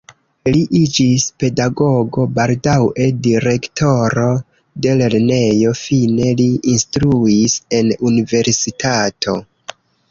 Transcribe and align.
Li 0.53 0.59
iĝis 0.77 1.25
pedagogo, 1.43 2.25
baldaŭe 2.39 3.07
direktoro 3.29 4.25
de 4.87 4.97
lernejo, 5.03 5.75
fine 5.85 6.35
li 6.43 6.51
instruis 6.75 7.61
en 7.83 7.95
universitato. 8.13 9.41